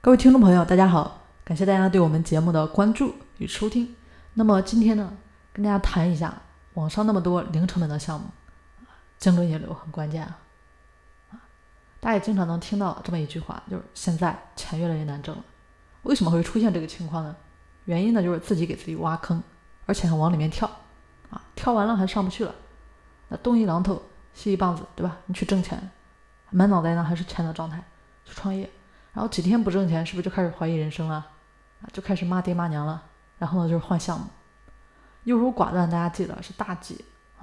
[0.00, 3.96] 各位听众朋友，大家好，感谢大家对我们节目的关注与收听。
[4.34, 5.12] 那么今天呢，
[5.52, 6.32] 跟大家谈一下
[6.74, 8.28] 网上那么多零成本的项目，
[9.18, 10.38] 精准引流很关键啊。
[11.98, 15.44] 大家也经常能听到这么一句话，就是现在钱越来越难挣了。
[16.04, 17.34] 为什么会出现这个情况呢？
[17.86, 19.42] 原因呢就是自己给自己挖坑，
[19.84, 20.70] 而且还往里面跳
[21.28, 22.54] 啊，跳完了还上不去了。
[23.26, 24.00] 那东一榔头
[24.32, 25.16] 西一棒子，对吧？
[25.26, 25.90] 你去挣钱，
[26.50, 27.82] 满脑袋呢还是钱的状态
[28.24, 28.70] 去创业。
[29.18, 31.16] 然后几天不挣钱，是不是就开始怀疑人生了？
[31.82, 33.02] 啊，就开始骂爹骂娘了。
[33.36, 34.26] 然后呢，就是换项目，
[35.24, 37.04] 优柔寡断，大家记得是大忌
[37.40, 37.42] 啊。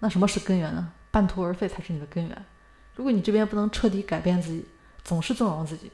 [0.00, 0.92] 那什么是根源呢？
[1.10, 2.44] 半途而废才是你的根源。
[2.94, 4.68] 如果你这边不能彻底改变自己，
[5.02, 5.90] 总是纵容自己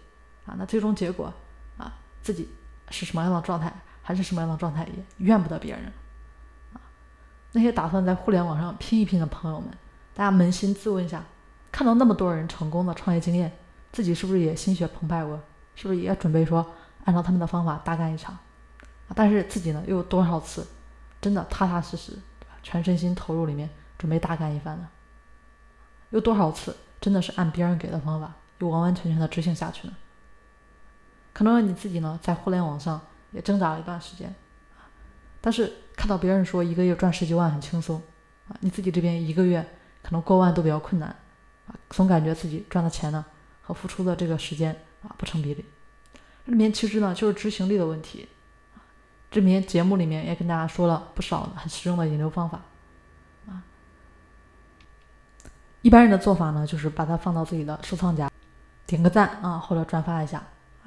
[0.46, 1.32] 啊，那最终结果
[1.78, 2.48] 啊，自己
[2.88, 3.72] 是什么样的状态，
[4.02, 5.92] 还是什么样的状态，也怨不得别人
[6.72, 6.82] 啊。
[7.52, 9.70] 那些打算在互联网上拼一拼的朋友们，
[10.12, 11.22] 大家扪心自问一下，
[11.70, 13.52] 看到那么多人成功的创业经验。
[13.92, 15.40] 自己是不是也心血澎湃过？
[15.74, 18.36] 是不是也准备说按照他们的方法大干一场？
[19.14, 20.66] 但是自己呢，又有多少次
[21.20, 22.18] 真的踏踏实实，
[22.62, 24.88] 全身心投入里面准备大干一番呢？
[26.10, 29.94] 有多少次真的是按别人给的方法，又完完全全的执行下去呢？
[31.32, 33.00] 可能你自己呢，在互联网上
[33.32, 34.34] 也挣扎了一段时间，
[35.40, 38.02] 但是看到别人说一个月赚十几万很轻松，
[38.48, 39.66] 啊，你自己这边一个月
[40.02, 41.08] 可能过万都比较困难，
[41.66, 43.24] 啊，总感觉自己赚的钱呢。
[43.70, 45.64] 和付出的这个时间啊不成比例，
[46.44, 48.28] 这里面其实呢就是执行力的问题。
[49.30, 52.60] 这里面节目里面也跟大家说了不少很实用的引流方法
[53.46, 53.62] 啊。
[55.82, 58.28] 一般人的做法呢就是把它放到自己的收藏夹，
[58.86, 60.42] 点个赞啊或者转发一下，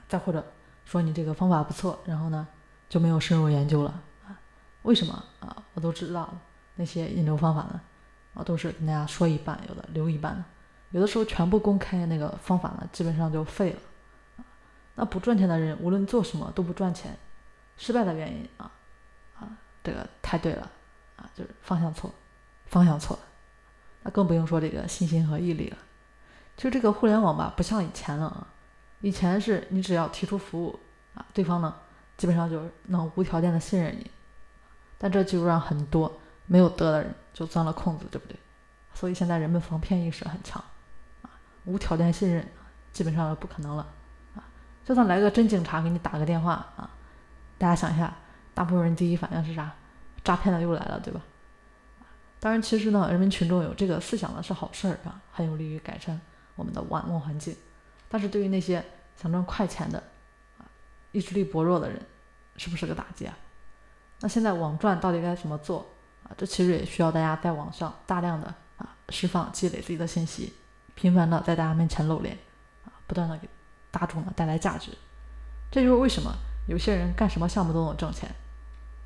[0.09, 0.45] 再或者
[0.83, 2.45] 说你这个方法不错，然后呢
[2.89, 4.35] 就没有深入研究了啊。
[4.81, 5.63] 为什么啊？
[5.73, 6.37] 我都知道
[6.75, 7.79] 那些引流方法呢
[8.33, 10.43] 啊都是跟大家说一半，有的留一半。
[10.93, 14.45] 有的时候全部公开那个方法呢，基本上就废了。
[14.93, 17.17] 那不赚钱的人，无论做什么都不赚钱。
[17.77, 18.71] 失败的原因啊
[19.35, 19.49] 啊，
[19.83, 20.69] 这个太对了
[21.15, 22.13] 啊，就是方向错，
[22.67, 23.23] 方向错了。
[24.03, 25.77] 那更不用说这个信心和毅力了。
[26.55, 28.47] 就这个互联网吧，不像以前了啊。
[29.01, 30.79] 以前是你只要提出服务
[31.15, 31.75] 啊，对方呢
[32.17, 34.11] 基本上就能无条件的信任你。
[34.99, 38.37] 但这就让很多没有德的人就钻了空子，对不对？
[38.93, 40.63] 所以现在人们防骗意识很强。
[41.65, 42.45] 无条件信任，
[42.91, 43.87] 基本上不可能了
[44.35, 44.43] 啊！
[44.83, 46.89] 就算来个真警察给你打个电话啊，
[47.57, 48.13] 大家想一下，
[48.53, 49.71] 大部分人第一反应是啥？
[50.23, 51.21] 诈骗的又来了，对吧？
[52.39, 56.19] 当然，其实呢，人民群众有这个思想呢是好事儿啊，很有利于改善
[56.55, 57.55] 我们的网络环境。
[58.09, 58.83] 但是对于那些
[59.15, 60.03] 想赚快钱的
[60.57, 60.67] 啊，
[61.13, 62.01] 意志力薄弱的人，
[62.57, 63.37] 是不是个打击啊？
[64.19, 65.89] 那现在网赚到底该怎么做
[66.23, 66.31] 啊？
[66.37, 70.53] 这其实也需要大家在网上大量的啊释放积累自己的信息。
[70.95, 72.37] 频繁的在大家面前露脸，
[72.85, 73.49] 啊，不断的给
[73.91, 74.91] 大众呢带来价值，
[75.71, 76.31] 这就是为什么
[76.67, 78.29] 有些人干什么项目都能挣钱。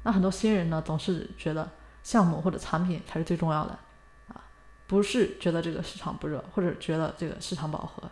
[0.04, 1.70] 那很多新人呢总是觉得
[2.04, 3.78] 项目或者产品才是最重要的，
[4.30, 4.42] 啊，
[4.86, 8.10] 不是觉得这个市场不热，或者觉得这个市场饱和，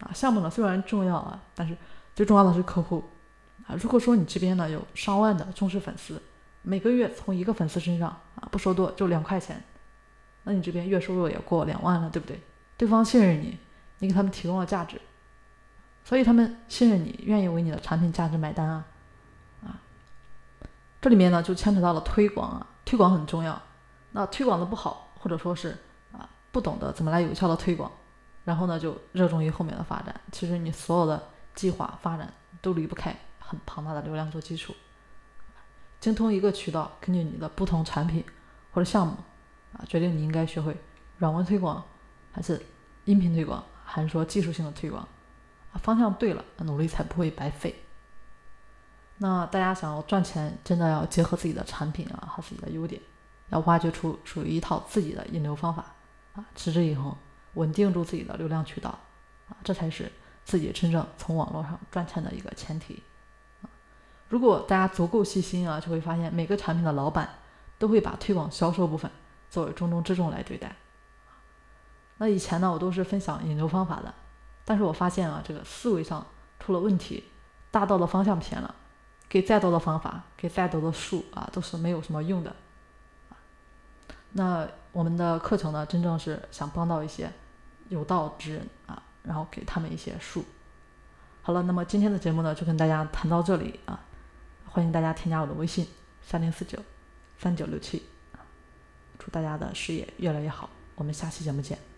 [0.00, 1.76] 啊，项目呢虽然重要啊，但是
[2.14, 3.02] 最重要的是客户，
[3.66, 6.22] 啊，如果说你这边呢有上万的忠实粉丝，
[6.62, 9.60] 每个月从一个粉丝身上啊不说多就两块钱，
[10.44, 12.40] 那你这边月收入也过两万了，对不对？
[12.76, 13.58] 对方信任你，
[13.98, 15.00] 你给他们提供了价值，
[16.04, 18.84] 所以他们信任你，愿意为你的产品价值买单啊
[19.64, 19.80] 啊！
[21.00, 23.60] 这里面呢就牵扯到了推广啊，推广很重要。
[24.12, 25.76] 那推广的不好，或者说是
[26.12, 27.90] 啊不懂得怎么来有效的推广，
[28.44, 30.20] 然后呢就热衷于后面的发展。
[30.32, 34.74] 其实你所有的计划发展都离不开很庞大的流量做基础。
[36.00, 38.24] 精通一个渠道，根据你的不同产品
[38.72, 39.16] 或者项目
[39.72, 40.76] 啊，决定你应该学会
[41.18, 41.82] 软文推广。
[42.34, 42.60] 还是
[43.04, 45.06] 音频推广，还是说技术性的推广？
[45.80, 47.74] 方向对了，努力才不会白费。
[49.18, 53.00] 那大家想要赚钱，真的要结合自己的产品啊和自己的优点，
[53.50, 55.94] 要挖掘出属于一套自己的引流方法
[56.34, 57.16] 啊，持之以恒，
[57.54, 58.90] 稳定住自己的流量渠道
[59.48, 60.10] 啊，这才是
[60.44, 63.00] 自己真正从网络上赚钱的一个前提
[63.62, 63.70] 啊。
[64.28, 67.28] 如果大家足够细心啊，就会发现每个产品的老板
[67.78, 69.08] 都会把推广销售部分
[69.48, 70.74] 作为重中之重来对待。
[72.24, 74.14] 那以前呢，我都是分享引流方法的，
[74.64, 76.26] 但是我发现啊，这个思维上
[76.58, 77.24] 出了问题，
[77.70, 78.74] 大道的方向偏了，
[79.28, 82.56] 给再多的方法，给再多的数啊，都是没有什么用的。
[84.32, 87.30] 那我们的课程呢，真正是想帮到一些
[87.90, 90.46] 有道之人啊，然后给他们一些数。
[91.42, 94.00] 好了，那么今天的节目呢，就跟大家谈到这里啊，
[94.64, 95.86] 欢迎大家添加我的微信
[96.22, 96.78] 三零四九
[97.38, 98.02] 三九六七，
[99.18, 101.93] 祝大家的事业越来越好，我们下期节目见。